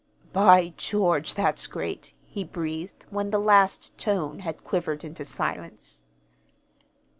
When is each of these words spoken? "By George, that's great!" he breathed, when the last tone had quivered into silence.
"By 0.33 0.73
George, 0.77 1.35
that's 1.35 1.67
great!" 1.67 2.13
he 2.25 2.43
breathed, 2.43 3.05
when 3.11 3.29
the 3.29 3.37
last 3.37 3.95
tone 3.99 4.39
had 4.39 4.63
quivered 4.63 5.03
into 5.03 5.23
silence. 5.25 6.01